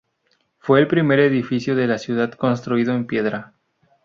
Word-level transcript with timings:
Fue 0.57 0.79
el 0.79 0.87
primer 0.87 1.19
edificio 1.19 1.75
de 1.75 1.85
la 1.85 1.99
ciudad 1.99 2.31
construido 2.31 2.95
en 2.95 3.05
piedra. 3.05 3.53